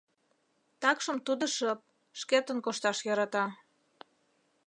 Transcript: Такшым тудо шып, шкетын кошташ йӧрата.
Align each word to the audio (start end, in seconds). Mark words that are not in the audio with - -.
Такшым 0.81 1.17
тудо 1.25 1.45
шып, 1.55 1.79
шкетын 2.19 2.57
кошташ 2.65 2.97
йӧрата. 3.05 3.45